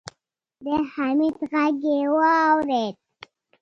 [0.63, 2.95] د حميد غږ يې واورېد.